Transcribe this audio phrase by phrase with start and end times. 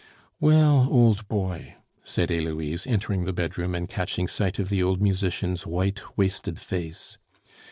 [0.39, 5.67] "Well, old boy," said Heloise, entering the bedroom and catching sight of the old musician's
[5.67, 7.19] white, wasted face.